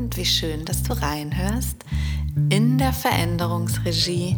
und 0.00 0.16
wie 0.16 0.24
schön, 0.24 0.64
dass 0.64 0.82
du 0.82 0.94
reinhörst 0.94 1.84
in 2.48 2.78
der 2.78 2.92
Veränderungsregie, 2.92 4.36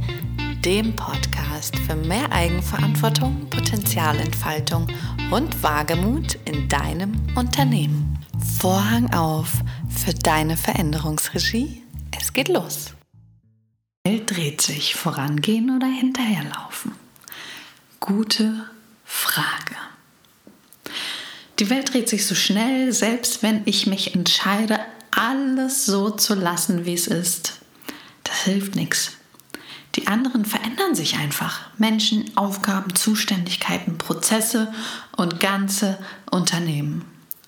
dem 0.64 0.96
Podcast 0.96 1.76
für 1.78 1.94
mehr 1.94 2.32
Eigenverantwortung, 2.32 3.48
Potenzialentfaltung 3.48 4.88
und 5.30 5.62
Wagemut 5.62 6.36
in 6.46 6.68
deinem 6.68 7.12
Unternehmen. 7.36 8.18
Vorhang 8.58 9.12
auf 9.14 9.52
für 9.88 10.12
deine 10.12 10.56
Veränderungsregie. 10.56 11.82
Es 12.18 12.32
geht 12.32 12.48
los. 12.48 12.94
Die 14.04 14.10
Welt 14.10 14.30
dreht 14.30 14.60
sich, 14.62 14.96
vorangehen 14.96 15.76
oder 15.76 15.86
hinterherlaufen? 15.86 16.92
Gute 18.00 18.68
Frage. 19.04 19.76
Die 21.60 21.70
Welt 21.70 21.92
dreht 21.92 22.08
sich 22.08 22.26
so 22.26 22.34
schnell, 22.34 22.92
selbst 22.92 23.44
wenn 23.44 23.62
ich 23.66 23.86
mich 23.86 24.16
entscheide, 24.16 24.80
alles 25.22 25.86
so 25.86 26.10
zu 26.10 26.34
lassen, 26.34 26.84
wie 26.84 26.94
es 26.94 27.06
ist. 27.06 27.60
Das 28.24 28.42
hilft 28.42 28.74
nichts. 28.74 29.12
Die 29.94 30.08
anderen 30.08 30.44
verändern 30.44 30.94
sich 30.94 31.16
einfach. 31.16 31.60
Menschen, 31.78 32.36
Aufgaben, 32.36 32.94
Zuständigkeiten, 32.94 33.98
Prozesse 33.98 34.72
und 35.16 35.38
ganze 35.38 35.98
Unternehmen. 36.30 37.04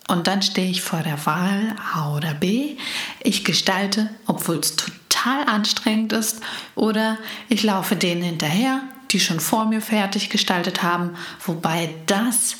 Und 0.06 0.26
dann 0.26 0.42
stehe 0.42 0.70
ich 0.70 0.82
vor 0.82 1.00
der 1.00 1.24
Wahl 1.26 1.74
A 1.94 2.14
oder 2.14 2.34
B. 2.34 2.76
Ich 3.20 3.44
gestalte, 3.44 4.10
obwohl 4.26 4.58
es 4.58 4.76
total 4.76 5.44
anstrengend 5.46 6.12
ist, 6.12 6.42
oder 6.76 7.18
ich 7.48 7.62
laufe 7.62 7.96
denen 7.96 8.22
hinterher, 8.22 8.82
die 9.10 9.18
schon 9.18 9.40
vor 9.40 9.64
mir 9.64 9.80
fertig 9.80 10.30
gestaltet 10.30 10.82
haben, 10.82 11.16
wobei 11.44 11.92
das 12.06 12.56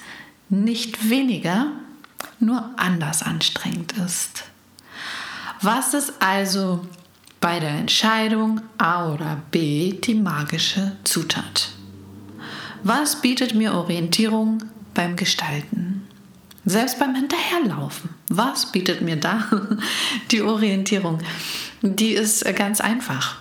nicht 0.48 1.08
weniger, 1.08 1.66
nur 2.40 2.70
anders 2.78 3.22
anstrengend 3.22 3.92
ist. 3.92 4.33
Was 5.64 5.94
ist 5.94 6.12
also 6.20 6.86
bei 7.40 7.58
der 7.58 7.70
Entscheidung 7.70 8.60
A 8.76 9.10
oder 9.10 9.40
B 9.50 9.94
die 9.94 10.14
magische 10.14 10.94
Zutat? 11.04 11.70
Was 12.82 13.22
bietet 13.22 13.54
mir 13.54 13.72
Orientierung 13.72 14.62
beim 14.92 15.16
Gestalten? 15.16 16.06
Selbst 16.66 16.98
beim 16.98 17.14
Hinterherlaufen. 17.14 18.10
Was 18.28 18.72
bietet 18.72 19.00
mir 19.00 19.16
da 19.16 19.48
die 20.30 20.42
Orientierung? 20.42 21.20
Die 21.80 22.12
ist 22.12 22.44
ganz 22.56 22.82
einfach. 22.82 23.38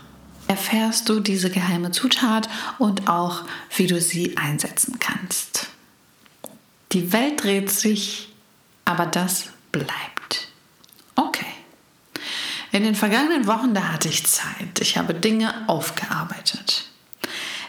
Erfährst 0.47 1.09
du 1.09 1.19
diese 1.19 1.49
geheime 1.49 1.91
Zutat 1.91 2.47
und 2.79 3.09
auch, 3.09 3.43
wie 3.75 3.87
du 3.87 3.99
sie 3.99 4.37
einsetzen 4.37 4.97
kannst. 4.97 5.67
Die 6.93 7.11
Welt 7.11 7.43
dreht 7.43 7.69
sich, 7.69 8.29
aber 8.85 9.07
das 9.07 9.49
bleibt. 9.73 10.12
In 12.73 12.83
den 12.83 12.95
vergangenen 12.95 13.45
Wochen, 13.45 13.75
da 13.75 13.93
hatte 13.93 14.09
ich 14.09 14.25
Zeit. 14.25 14.79
Ich 14.79 14.97
habe 14.97 15.13
Dinge 15.13 15.53
aufgearbeitet. 15.67 16.85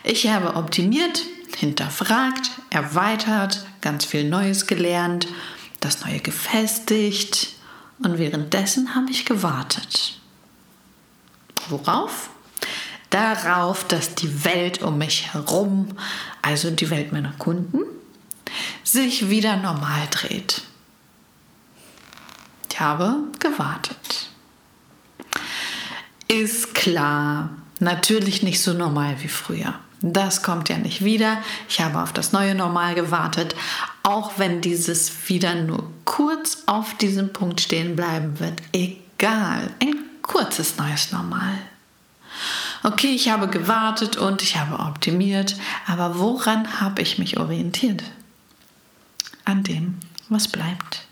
Ich 0.03 0.29
habe 0.29 0.57
optimiert, 0.57 1.23
hinterfragt, 1.59 2.51
erweitert, 2.71 3.67
ganz 3.83 4.07
viel 4.07 4.27
Neues 4.27 4.67
gelernt, 4.67 5.29
das 5.81 6.07
Neue 6.07 6.21
gefestigt 6.21 7.53
und 7.99 8.17
währenddessen 8.17 8.95
habe 8.95 9.11
ich 9.11 9.27
gewartet. 9.27 10.19
Worauf? 11.69 12.31
Darauf, 13.11 13.87
dass 13.87 14.15
die 14.15 14.47
Welt 14.47 14.83
um 14.83 14.97
mich 14.97 15.35
herum, 15.35 15.99
also 16.41 16.71
die 16.71 16.89
Welt 16.89 17.13
meiner 17.13 17.33
Kunden, 17.33 17.81
sich 18.83 19.29
wieder 19.29 19.59
normal 19.59 20.09
dreht. 20.11 20.63
Ich 22.71 22.81
habe 22.81 23.19
gewartet. 23.39 24.31
Ist 26.29 26.75
klar, 26.75 27.51
natürlich 27.81 28.43
nicht 28.43 28.63
so 28.63 28.73
normal 28.73 29.17
wie 29.21 29.29
früher. 29.29 29.75
Das 30.01 30.43
kommt 30.43 30.69
ja 30.69 30.77
nicht 30.77 31.05
wieder. 31.05 31.39
Ich 31.69 31.81
habe 31.81 32.03
auf 32.03 32.13
das 32.13 32.33
neue 32.33 32.55
Normal 32.55 32.95
gewartet, 32.95 33.55
auch 34.03 34.33
wenn 34.37 34.61
dieses 34.61 35.29
wieder 35.29 35.55
nur 35.55 35.91
kurz 36.05 36.65
auf 36.67 36.95
diesem 36.99 37.33
Punkt 37.33 37.63
stehen 37.63 37.97
bleiben 37.97 38.39
wird. 38.39 38.61
Egal, 38.73 39.71
ein 39.81 39.95
kurzes 40.21 40.77
neues 40.77 41.11
Normal. 41.11 41.55
Okay, 42.83 43.15
ich 43.15 43.31
habe 43.31 43.49
gewartet 43.49 44.19
und 44.19 44.43
ich 44.43 44.57
habe 44.59 44.79
optimiert, 44.79 45.57
aber 45.87 46.19
woran 46.19 46.81
habe 46.81 47.01
ich 47.01 47.19
mich 47.19 47.39
orientiert? 47.39 48.03
an 49.45 49.63
dem, 49.63 49.99
was 50.29 50.49
bleibt. 50.49 51.07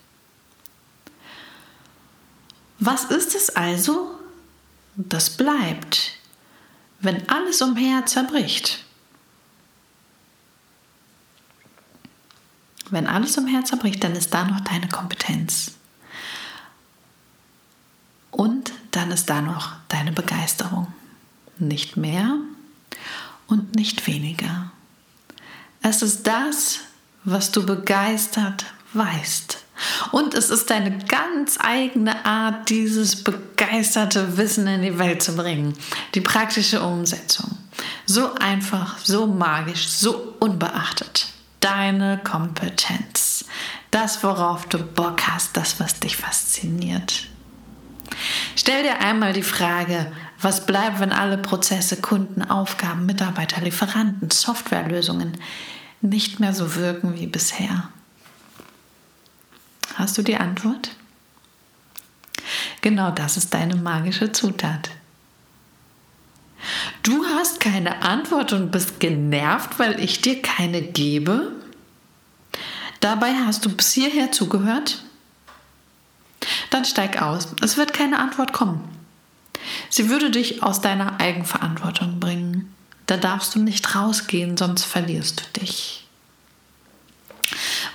Was 2.78 3.04
ist 3.04 3.34
es 3.34 3.50
also, 3.50 4.18
das 4.96 5.36
bleibt, 5.36 6.18
wenn 7.00 7.28
alles 7.28 7.62
umher 7.62 8.06
zerbricht? 8.06 8.84
Wenn 12.90 13.06
alles 13.06 13.38
umher 13.38 13.64
zerbricht, 13.64 14.04
dann 14.04 14.14
ist 14.14 14.34
da 14.34 14.44
noch 14.44 14.60
deine 14.60 14.88
Kompetenz. 14.88 15.72
Und 18.30 18.72
dann 18.90 19.10
ist 19.10 19.30
da 19.30 19.40
noch 19.40 19.72
deine 19.88 20.12
Begeisterung. 20.12 20.92
Nicht 21.58 21.96
mehr 21.96 22.36
und 23.46 23.76
nicht 23.76 24.06
weniger. 24.06 24.72
Es 25.82 26.02
ist 26.02 26.26
das, 26.26 26.80
was 27.24 27.50
du 27.50 27.64
begeistert 27.64 28.66
weißt. 28.92 29.64
Und 30.10 30.34
es 30.34 30.50
ist 30.50 30.70
deine 30.70 30.98
ganz 30.98 31.58
eigene 31.60 32.24
Art, 32.24 32.68
dieses 32.68 33.22
begeisterte 33.24 34.36
Wissen 34.36 34.66
in 34.66 34.82
die 34.82 34.98
Welt 34.98 35.22
zu 35.22 35.36
bringen. 35.36 35.74
Die 36.14 36.20
praktische 36.20 36.82
Umsetzung. 36.82 37.56
So 38.06 38.34
einfach, 38.34 38.98
so 38.98 39.26
magisch, 39.26 39.88
so 39.88 40.34
unbeachtet. 40.40 41.28
Deine 41.60 42.18
Kompetenz. 42.22 43.44
Das, 43.90 44.22
worauf 44.22 44.66
du 44.66 44.78
Bock 44.78 45.22
hast, 45.28 45.56
das, 45.56 45.78
was 45.78 46.00
dich 46.00 46.16
fasziniert. 46.16 47.26
Stell 48.56 48.82
dir 48.82 49.00
einmal 49.00 49.32
die 49.32 49.42
Frage, 49.42 50.10
was 50.40 50.66
bleibt, 50.66 51.00
wenn 51.00 51.12
alle 51.12 51.38
Prozesse, 51.38 52.00
Kunden, 52.00 52.42
Aufgaben, 52.42 53.06
Mitarbeiter, 53.06 53.60
Lieferanten, 53.60 54.30
Softwarelösungen 54.30 55.38
nicht 56.00 56.40
mehr 56.40 56.52
so 56.52 56.74
wirken 56.74 57.14
wie 57.14 57.26
bisher? 57.26 57.88
Hast 59.94 60.16
du 60.18 60.22
die 60.22 60.36
Antwort? 60.36 60.90
Genau 62.80 63.10
das 63.10 63.36
ist 63.36 63.54
deine 63.54 63.76
magische 63.76 64.32
Zutat. 64.32 64.90
Du 67.02 67.24
hast 67.24 67.60
keine 67.60 68.02
Antwort 68.02 68.52
und 68.52 68.70
bist 68.70 69.00
genervt, 69.00 69.78
weil 69.78 70.00
ich 70.00 70.20
dir 70.20 70.40
keine 70.40 70.82
gebe? 70.82 71.52
Dabei 73.00 73.34
hast 73.34 73.64
du 73.64 73.70
bis 73.70 73.92
hierher 73.92 74.30
zugehört? 74.30 75.02
Dann 76.70 76.84
steig 76.84 77.20
aus. 77.20 77.48
Es 77.60 77.76
wird 77.76 77.92
keine 77.92 78.18
Antwort 78.18 78.52
kommen. 78.52 78.88
Sie 79.90 80.08
würde 80.08 80.30
dich 80.30 80.62
aus 80.62 80.80
deiner 80.80 81.20
Eigenverantwortung 81.20 82.20
bringen. 82.20 82.72
Da 83.06 83.16
darfst 83.16 83.54
du 83.54 83.60
nicht 83.60 83.94
rausgehen, 83.94 84.56
sonst 84.56 84.84
verlierst 84.84 85.40
du 85.40 85.60
dich. 85.60 86.01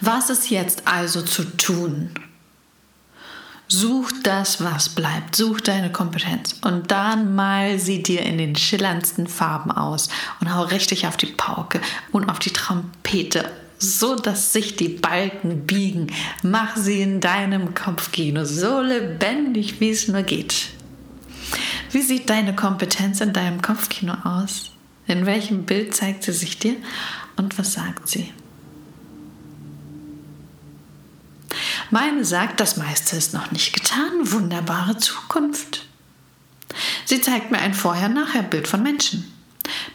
Was 0.02 0.30
ist 0.30 0.50
jetzt 0.50 0.88
also 0.88 1.22
zu 1.22 1.44
tun? 1.44 2.12
Such 3.69 4.12
das, 4.24 4.63
was 4.63 4.90
bleibt. 4.90 5.35
Such 5.35 5.59
deine 5.59 5.91
Kompetenz. 5.91 6.56
Und 6.62 6.90
dann 6.91 7.35
mal 7.35 7.80
sie 7.80 8.02
dir 8.02 8.22
in 8.22 8.38
den 8.38 8.56
schillerndsten 8.56 9.28
Farben 9.28 9.72
aus 9.72 10.09
und 10.40 10.53
hau 10.53 10.63
richtig 10.63 11.06
auf 11.06 11.18
die 11.18 11.25
Pauke 11.25 11.81
und 12.12 12.30
auf 12.30 12.40
die 12.40 12.53
Trompete, 12.53 13.52
so 13.78 14.16
dass 14.16 14.53
sich 14.53 14.78
die 14.78 14.88
Balken 14.88 15.66
biegen. 15.66 16.08
Mach 16.44 16.78
sie 16.78 17.02
in 17.02 17.19
deinem 17.19 17.74
Kopfkino 17.74 18.46
so 18.46 18.82
lebendig, 18.82 19.82
wie 19.82 19.90
es 19.90 20.08
nur 20.08 20.23
geht. 20.23 20.70
Wie 21.91 22.02
sieht 22.02 22.29
deine 22.29 22.55
Kompetenz 22.55 23.20
in 23.20 23.34
deinem 23.34 23.61
Kopfkino 23.61 24.14
aus? 24.23 24.72
In 25.08 25.26
welchem 25.26 25.64
Bild 25.64 25.94
zeigt 25.96 26.23
sie 26.23 26.34
sich 26.34 26.58
dir 26.59 26.76
und 27.35 27.58
was 27.58 27.73
sagt 27.73 28.08
sie? 28.08 28.32
Meine 31.89 32.25
sagt, 32.25 32.59
das 32.59 32.78
meiste 32.78 33.16
ist 33.16 33.34
noch 33.34 33.51
nicht 33.51 33.73
getan. 33.73 34.11
Wunderbare 34.23 34.97
Zukunft. 34.97 35.85
Sie 37.05 37.22
zeigt 37.22 37.51
mir 37.51 37.59
ein 37.59 37.73
Vorher-Nachher-Bild 37.73 38.67
von 38.67 38.84
Menschen. 38.84 39.31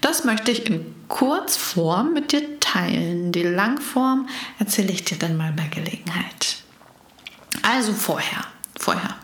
Das 0.01 0.25
möchte 0.25 0.51
ich 0.51 0.67
in 0.67 0.95
Kurzform 1.09 2.13
mit 2.13 2.33
dir 2.33 2.61
teilen. 2.61 3.33
Die 3.33 3.43
Langform 3.43 4.29
erzähle 4.59 4.93
ich 4.93 5.05
dir 5.05 5.19
dann 5.19 5.37
mal 5.37 5.53
bei 5.53 5.67
Gelegenheit. 5.69 6.57
Also 7.63 7.93
vorher, 7.93 8.45
vorher. 8.79 9.17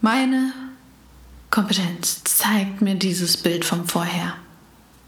Meine 0.00 0.52
Kompetenz 1.50 2.24
zeigt 2.24 2.82
mir 2.82 2.96
dieses 2.96 3.36
Bild 3.36 3.64
vom 3.64 3.86
Vorher. 3.86 4.34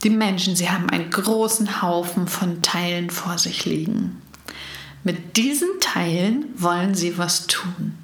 Die 0.04 0.10
Menschen, 0.10 0.54
sie 0.54 0.70
haben 0.70 0.88
einen 0.90 1.10
großen 1.10 1.82
Haufen 1.82 2.28
von 2.28 2.62
Teilen 2.62 3.10
vor 3.10 3.38
sich 3.38 3.64
liegen. 3.64 4.22
Mit 5.04 5.36
diesen 5.36 5.68
Teilen 5.80 6.46
wollen 6.56 6.94
sie 6.94 7.18
was 7.18 7.46
tun. 7.46 7.98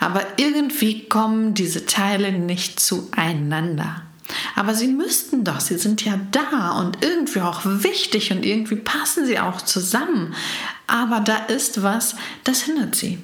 Aber 0.00 0.22
irgendwie 0.36 1.08
kommen 1.08 1.54
diese 1.54 1.86
Teile 1.86 2.32
nicht 2.32 2.80
zueinander. 2.80 4.02
Aber 4.54 4.74
sie 4.74 4.88
müssten 4.88 5.44
doch, 5.44 5.60
sie 5.60 5.76
sind 5.76 6.04
ja 6.04 6.18
da 6.30 6.78
und 6.78 7.02
irgendwie 7.02 7.40
auch 7.40 7.62
wichtig 7.64 8.30
und 8.30 8.44
irgendwie 8.44 8.76
passen 8.76 9.26
sie 9.26 9.38
auch 9.38 9.60
zusammen. 9.60 10.34
Aber 10.86 11.20
da 11.20 11.36
ist 11.36 11.82
was, 11.82 12.16
das 12.44 12.62
hindert 12.62 12.94
sie. 12.94 13.18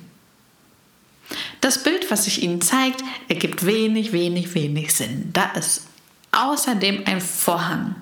Das 1.61 1.83
Bild, 1.83 2.11
was 2.11 2.25
sich 2.25 2.43
Ihnen 2.43 2.61
zeigt, 2.61 3.03
ergibt 3.29 3.65
wenig, 3.65 4.13
wenig, 4.13 4.55
wenig 4.55 4.93
Sinn. 4.93 5.31
Da 5.33 5.45
ist 5.53 5.87
außerdem 6.33 7.03
ein 7.07 7.21
Vorhang. 7.21 7.95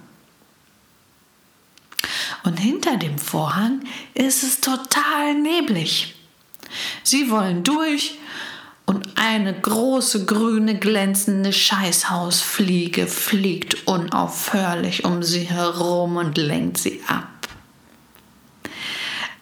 Und 2.45 2.59
hinter 2.59 2.97
dem 2.97 3.19
Vorhang 3.19 3.81
ist 4.15 4.43
es 4.43 4.61
total 4.61 5.35
neblig. 5.35 6.15
Sie 7.03 7.31
wollen 7.31 7.65
durch 7.65 8.19
und 8.87 9.19
eine 9.19 9.53
große 9.53 10.25
grüne 10.25 10.79
glänzende 10.79 11.53
Scheißhausfliege 11.53 13.07
fliegt 13.07 13.87
unaufhörlich 13.87 15.05
um 15.05 15.23
sie 15.23 15.45
herum 15.45 16.17
und 16.17 16.39
lenkt 16.39 16.79
sie 16.79 17.03
ab. 17.07 17.29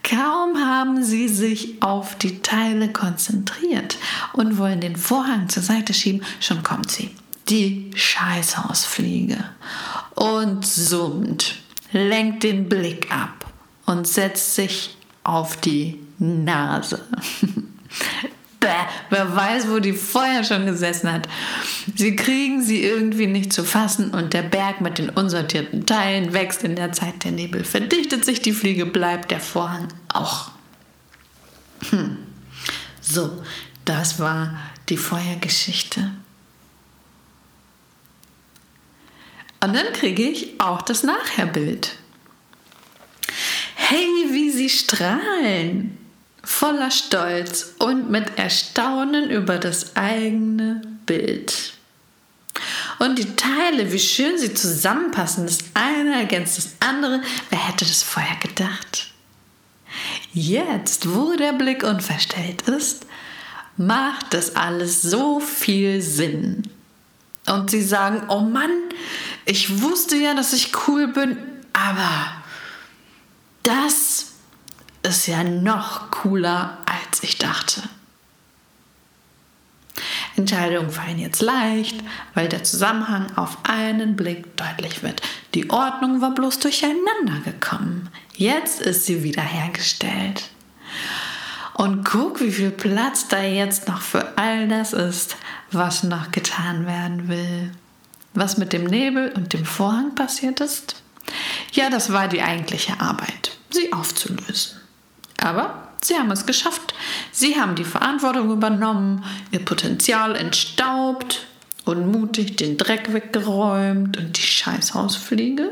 Kaum 0.03 0.57
haben 0.59 1.05
sie 1.05 1.29
sich 1.29 1.83
auf 1.83 2.17
die 2.17 2.41
Teile 2.41 2.93
konzentriert 2.93 3.99
und 4.33 4.59
wollen 4.59 4.81
den 4.81 4.97
Vorhang 4.97 5.49
zur 5.49 5.63
Seite 5.63 5.95
schieben, 5.95 6.25
schon 6.39 6.63
kommt 6.63 6.91
sie, 6.91 7.11
die 7.49 7.91
Scheißhausfliege, 7.95 9.45
und 10.15 10.65
summt, 10.65 11.57
lenkt 11.93 12.43
den 12.43 12.69
Blick 12.69 13.11
ab 13.11 13.53
und 13.87 14.07
setzt 14.07 14.55
sich 14.55 14.97
auf 15.25 15.57
die 15.57 15.99
Nase. 16.19 17.05
Bäh, 18.61 18.69
wer 19.11 19.37
weiß, 19.37 19.69
wo 19.69 19.79
die 19.79 19.93
vorher 19.93 20.43
schon 20.43 20.67
gesessen 20.67 21.13
hat. 21.13 21.29
Sie 21.95 22.17
kriegen 22.17 22.63
sie 22.63 22.83
irgendwie 22.83 23.27
nicht 23.27 23.53
zu 23.53 23.65
fassen 23.65 24.11
und 24.11 24.33
der 24.33 24.43
Berg 24.43 24.81
mit 24.81 24.99
den 24.99 25.11
unsortierten 25.11 25.87
Teilen 25.87 26.33
wächst 26.33 26.65
in 26.65 26.75
der 26.75 26.93
Zeit. 26.93 27.25
Der 27.25 27.33
Nebel 27.33 27.65
verdichtet 27.65 28.25
sich, 28.25 28.41
die 28.41 28.53
Fliege 28.53 28.87
bleibt, 28.87 29.31
der 29.31 29.41
Vorhang 29.41 29.89
auch. 30.13 30.51
Hm. 31.91 32.17
So, 33.01 33.43
das 33.85 34.19
war 34.19 34.57
die 34.89 34.97
Vorhergeschichte. 34.97 36.11
Und 39.61 39.75
dann 39.75 39.93
kriege 39.93 40.23
ich 40.23 40.61
auch 40.61 40.83
das 40.83 41.03
Nachherbild. 41.03 41.97
Hey, 43.75 44.27
wie 44.31 44.51
sie 44.51 44.69
strahlen! 44.69 45.99
voller 46.47 46.93
Stolz 46.93 47.75
und 47.81 48.09
mit 48.09 48.39
Erstaunen 48.39 49.31
über 49.31 49.59
das 49.59 49.97
eigene 49.97 50.81
Bild. 51.05 51.75
Und 53.01 53.19
die 53.19 53.37
Teile, 53.37 53.93
wie 53.93 53.99
schön 53.99 54.39
sie 54.39 54.55
zusammenpassen, 54.55 55.47
das 55.47 55.59
eine 55.75 56.15
ergänzt 56.15 56.57
das 56.57 56.71
andere, 56.81 57.21
wer 57.51 57.69
hätte 57.69 57.85
das 57.85 58.03
vorher 58.03 58.37
gedacht? 58.37 59.09
Jetzt, 60.33 61.15
wo 61.15 61.35
der 61.35 61.53
Blick 61.53 61.83
unverstellt 61.83 62.63
ist, 62.63 63.07
macht 63.77 64.33
das 64.33 64.55
alles 64.57 65.03
so 65.03 65.41
viel 65.41 66.01
Sinn. 66.01 66.63
Und 67.47 67.71
sie 67.71 67.83
sagen, 67.83 68.23
oh 68.29 68.41
Mann, 68.41 68.71
ich 69.47 69.81
wusste 69.81 70.17
ja, 70.17 70.35
dass 70.35 70.53
ich 70.53 70.73
cool 70.87 71.09
bin, 71.09 71.39
aber 71.73 72.33
das 73.63 74.33
ist 75.03 75.27
ja 75.27 75.45
noch 75.45 76.11
cooler, 76.11 76.79
als 76.85 77.23
ich 77.23 77.39
dachte. 77.39 77.83
Entscheidungen 80.37 80.91
fallen 80.91 81.19
jetzt 81.19 81.41
leicht, 81.41 81.97
weil 82.35 82.49
der 82.49 82.65
Zusammenhang 82.65 83.35
auf 83.37 83.57
einen 83.63 84.17
Blick 84.17 84.57
deutlich 84.57 85.03
wird. 85.03 85.23
Die 85.55 85.71
Ordnung 85.71 86.21
war 86.21 86.35
bloß 86.35 86.59
durcheinander 86.59 87.41
gekommen. 87.45 88.11
Jetzt 88.35 88.83
ist 88.83 89.07
sie 89.07 89.23
wiederhergestellt. 89.23 90.51
Und 91.73 92.05
guck, 92.05 92.41
wie 92.41 92.53
viel 92.53 92.71
Platz 92.71 93.29
da 93.29 93.43
jetzt 93.43 93.89
noch 93.89 94.03
für 94.03 94.37
all 94.37 94.69
das 94.69 94.93
ist, 94.93 95.37
was 95.71 96.03
noch 96.03 96.31
getan 96.33 96.87
werden 96.87 97.29
will. 97.29 97.71
Was 98.37 98.59
mit 98.59 98.75
dem 98.75 98.85
Nebel 98.85 99.33
und 99.35 99.55
dem 99.55 99.65
Vorhang 99.65 100.15
passiert 100.15 100.61
ist? 100.61 101.03
Ja, 101.73 101.89
das 101.89 102.13
war 102.13 102.29
die 102.29 102.43
eigentliche 102.43 103.01
Arbeit, 103.01 103.57
sie 103.71 103.95
aufzulösen. 103.95 104.79
Aber 105.39 105.89
sie 106.03 106.17
haben 106.17 106.31
es 106.31 106.45
geschafft. 106.45 106.93
Sie 107.33 107.59
haben 107.59 107.77
die 107.77 107.85
Verantwortung 107.85 108.51
übernommen, 108.51 109.25
ihr 109.53 109.65
Potenzial 109.65 110.37
entstaubt 110.37 111.47
und 111.87 112.13
mutig 112.13 112.57
den 112.57 112.77
Dreck 112.77 113.15
weggeräumt 113.15 114.19
und 114.19 114.37
die 114.37 114.43
Scheißhausfliege. 114.43 115.71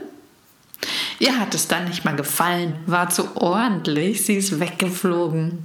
Ihr 1.18 1.38
hat 1.38 1.54
es 1.54 1.68
dann 1.68 1.84
nicht 1.84 2.06
mal 2.06 2.16
gefallen, 2.16 2.76
war 2.86 3.10
zu 3.10 3.36
ordentlich, 3.36 4.24
sie 4.24 4.36
ist 4.36 4.58
weggeflogen. 4.58 5.58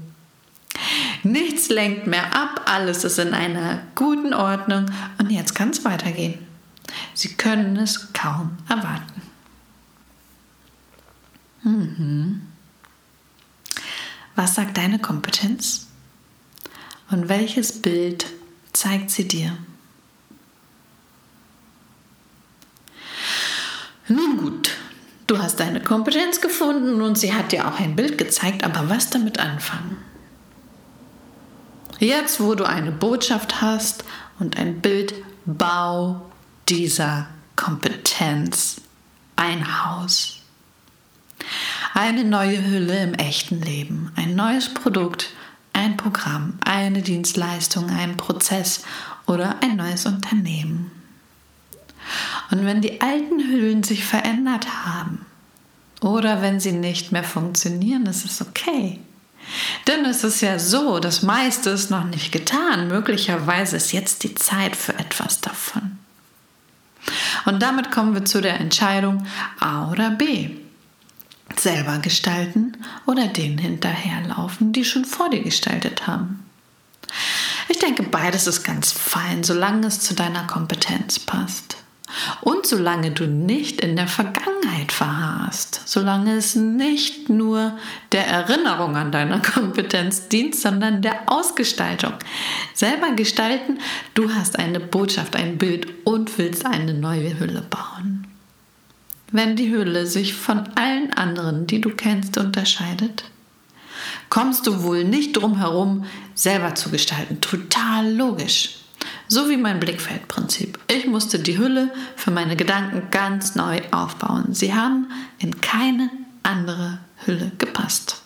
Nichts 1.23 1.69
lenkt 1.69 2.07
mehr 2.07 2.35
ab, 2.35 2.61
alles 2.65 3.05
ist 3.05 3.19
in 3.19 3.33
einer 3.33 3.83
guten 3.95 4.33
Ordnung 4.33 4.87
und 5.17 5.31
jetzt 5.31 5.55
kann 5.55 5.69
es 5.69 5.85
weitergehen. 5.85 6.49
Sie 7.19 7.33
können 7.33 7.75
es 7.75 8.13
kaum 8.13 8.57
erwarten. 8.69 9.21
Mhm. 11.63 12.48
Was 14.38 14.56
sagt 14.56 14.77
deine 14.77 15.00
Kompetenz? 15.00 15.88
Und 17.12 17.27
welches 17.27 17.81
Bild 17.81 18.25
zeigt 18.71 19.10
sie 19.10 19.27
dir? 19.27 19.57
Nun 24.07 24.38
gut, 24.38 24.71
du 25.27 25.39
hast 25.39 25.60
deine 25.60 25.81
Kompetenz 25.83 26.39
gefunden 26.39 27.01
und 27.01 27.18
sie 27.18 27.33
hat 27.33 27.51
dir 27.51 27.68
auch 27.68 27.81
ein 27.81 27.98
Bild 27.98 28.18
gezeigt, 28.18 28.63
aber 28.63 28.89
was 28.89 29.10
damit 29.10 29.39
anfangen? 29.39 29.98
Jetzt, 32.00 32.39
wo 32.39 32.56
du 32.56 32.63
eine 32.63 32.94
Botschaft 32.94 33.60
hast 33.60 34.06
und 34.39 34.57
ein 34.57 34.80
Bild, 34.80 35.13
bau 35.45 36.28
dieser 36.69 37.27
Kompetenz 37.56 38.81
ein 39.36 39.83
Haus. 39.83 40.38
Eine 41.94 42.24
neue 42.24 42.63
Hülle 42.63 43.04
im 43.04 43.13
echten 43.16 43.62
Leben, 43.62 44.12
ein 44.16 44.36
neues 44.36 44.74
Produkt, 44.74 45.31
ein 45.74 45.98
Programm, 45.98 46.59
eine 46.64 47.02
Dienstleistung, 47.02 47.90
ein 47.90 48.18
Prozess 48.18 48.83
oder 49.26 49.56
ein 49.64 49.78
neues 49.78 50.06
Unternehmen. 50.06 50.92
Und 52.52 52.66
wenn 52.66 52.81
die 52.81 53.02
alten 53.02 53.40
Hüllen 53.40 53.83
sich 53.83 54.06
verändert 54.06 54.68
haben 54.85 55.26
oder 56.02 56.42
wenn 56.42 56.59
sie 56.59 56.71
nicht 56.71 57.11
mehr 57.11 57.23
funktionieren, 57.23 58.06
ist 58.06 58.26
es 58.26 58.42
okay. 58.42 58.99
Denn 59.88 60.06
es 60.06 60.23
ist 60.23 60.42
ja 60.42 60.59
so, 60.59 60.99
das 60.99 61.23
meiste 61.23 61.71
ist 61.71 61.90
noch 61.90 62.04
nicht 62.04 62.31
getan. 62.31 62.88
Möglicherweise 62.90 63.78
ist 63.78 63.92
jetzt 63.92 64.23
die 64.23 64.35
Zeit 64.35 64.76
für 64.76 64.94
etwas 64.99 65.42
davon. 65.42 65.97
Und 67.45 67.61
damit 67.61 67.91
kommen 67.91 68.13
wir 68.13 68.25
zu 68.25 68.41
der 68.41 68.59
Entscheidung 68.59 69.25
A 69.59 69.89
oder 69.91 70.11
B 70.11 70.51
selber 71.57 71.97
gestalten 71.97 72.77
oder 73.05 73.27
denen 73.27 73.57
hinterherlaufen, 73.57 74.71
die 74.71 74.85
schon 74.85 75.05
vor 75.05 75.29
dir 75.29 75.41
gestaltet 75.41 76.07
haben. 76.07 76.45
Ich 77.67 77.79
denke, 77.79 78.03
beides 78.03 78.47
ist 78.47 78.63
ganz 78.63 78.91
fein, 78.91 79.43
solange 79.43 79.87
es 79.87 79.99
zu 79.99 80.13
deiner 80.13 80.45
Kompetenz 80.45 81.19
passt. 81.19 81.77
Und 82.41 82.65
solange 82.65 83.11
du 83.11 83.27
nicht 83.27 83.81
in 83.81 83.95
der 83.95 84.07
Vergangenheit 84.07 84.58
verharrst, 84.99 85.81
solange 85.85 86.35
es 86.35 86.56
nicht 86.56 87.30
nur 87.30 87.78
der 88.11 88.28
Erinnerung 88.28 88.97
an 88.97 89.13
deine 89.13 89.42
Kompetenz 89.42 90.28
dient, 90.28 90.56
sondern 90.56 91.01
der 91.01 91.21
Ausgestaltung. 91.28 92.13
Selber 92.73 93.11
gestalten, 93.11 93.80
du 94.13 94.33
hast 94.33 94.59
eine 94.59 94.81
Botschaft, 94.81 95.37
ein 95.37 95.57
Bild 95.57 95.87
und 96.04 96.37
willst 96.37 96.66
eine 96.66 96.94
neue 96.94 97.39
Hülle 97.39 97.61
bauen. 97.61 98.28
Wenn 99.31 99.56
die 99.56 99.71
Hülle 99.71 100.06
sich 100.06 100.33
von 100.33 100.68
allen 100.75 101.13
anderen, 101.13 101.66
die 101.66 101.80
du 101.80 101.92
kennst, 101.92 102.37
unterscheidet, 102.37 103.23
kommst 104.30 104.68
du 104.68 104.83
wohl 104.83 105.06
nicht 105.06 105.33
drum 105.33 105.57
herum, 105.59 106.06
selber 106.35 106.75
zu 106.75 106.89
gestalten. 106.89 107.39
Total 107.39 108.11
logisch. 108.11 108.79
So 109.31 109.48
wie 109.48 109.57
mein 109.57 109.80
Blickfeldprinzip. 109.80 110.80
Ich 110.88 111.06
musste 111.06 111.38
die 111.38 111.59
Hülle 111.59 111.94
für 112.16 112.31
meine 112.31 112.56
Gedanken 112.56 113.12
ganz 113.12 113.54
neu 113.54 113.80
aufbauen. 113.92 114.56
Sie 114.56 114.74
haben 114.74 115.12
in 115.38 115.62
keine 115.62 116.09
andere 116.42 116.98
Hülle 117.26 117.52
gepasst. 117.59 118.24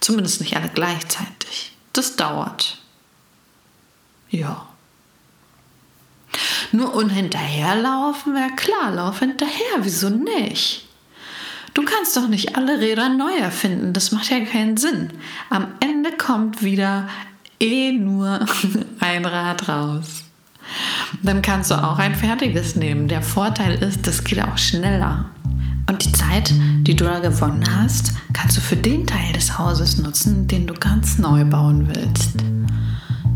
Zumindest 0.00 0.40
nicht 0.40 0.56
alle 0.56 0.70
gleichzeitig. 0.70 1.72
Das 1.92 2.16
dauert. 2.16 2.78
Ja. 4.30 4.66
Nur 6.72 6.94
und 6.94 7.10
hinterherlaufen, 7.10 8.34
wäre 8.34 8.56
klar, 8.56 8.92
lauf 8.92 9.18
hinterher, 9.18 9.76
wieso 9.80 10.08
nicht? 10.08 10.88
Du 11.74 11.84
kannst 11.84 12.16
doch 12.16 12.26
nicht 12.26 12.56
alle 12.56 12.80
Räder 12.80 13.10
neu 13.10 13.34
erfinden, 13.36 13.92
das 13.92 14.12
macht 14.12 14.30
ja 14.30 14.40
keinen 14.40 14.78
Sinn. 14.78 15.10
Am 15.50 15.74
Ende 15.80 16.10
kommt 16.12 16.62
wieder 16.62 17.06
eh 17.60 17.92
nur 17.92 18.40
ein 19.00 19.24
Rad 19.24 19.68
raus. 19.68 20.24
Dann 21.22 21.42
kannst 21.42 21.70
du 21.70 21.74
auch 21.74 21.98
ein 21.98 22.14
fertiges 22.14 22.76
nehmen. 22.76 23.08
Der 23.08 23.22
Vorteil 23.22 23.82
ist, 23.82 24.06
das 24.06 24.24
geht 24.24 24.42
auch 24.42 24.58
schneller. 24.58 25.26
Und 25.88 26.04
die 26.04 26.12
Zeit, 26.12 26.52
die 26.80 26.96
du 26.96 27.04
da 27.04 27.20
gewonnen 27.20 27.64
hast, 27.78 28.12
kannst 28.32 28.56
du 28.56 28.60
für 28.60 28.76
den 28.76 29.06
Teil 29.06 29.32
des 29.32 29.56
Hauses 29.56 29.98
nutzen, 29.98 30.48
den 30.48 30.66
du 30.66 30.74
ganz 30.74 31.18
neu 31.18 31.44
bauen 31.44 31.88
willst. 31.94 32.34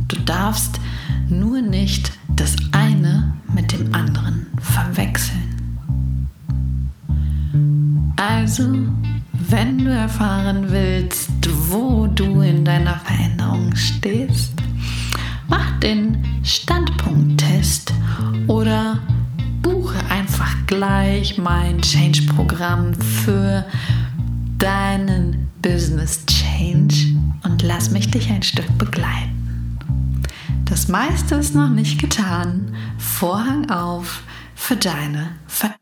Du 0.09 0.17
darfst 0.25 0.81
nur 1.29 1.61
nicht 1.61 2.13
das 2.35 2.57
eine 2.73 3.35
mit 3.55 3.73
dem 3.73 3.95
anderen 3.95 4.47
verwechseln. 4.61 5.51
Also, 8.17 8.65
wenn 9.51 9.79
du 9.79 9.91
erfahren 9.91 10.71
willst, 10.71 11.31
wo 11.71 12.07
du 12.07 12.41
in 12.41 12.65
deiner 12.65 12.99
Veränderung 13.01 13.75
stehst, 13.75 14.53
mach 15.49 15.79
den 15.81 16.25
Standpunkttest 16.45 17.93
oder 18.47 18.99
buche 19.61 19.99
einfach 20.09 20.55
gleich 20.67 21.37
mein 21.37 21.81
Change-Programm 21.83 22.95
für 22.95 23.65
deinen 24.59 25.49
Business 25.61 26.25
Change 26.27 27.17
und 27.43 27.63
lass 27.63 27.91
mich 27.91 28.09
dich 28.11 28.31
ein 28.31 28.43
Stück 28.43 28.79
begleiten. 28.79 30.21
Das 30.65 30.87
meiste 30.87 31.35
ist 31.35 31.57
noch 31.57 31.71
nicht 31.71 32.01
getan. 32.01 32.73
Vorhang 32.99 33.69
auf 33.69 34.23
für 34.55 34.77
deine 34.77 35.31
Veränderung. 35.49 35.80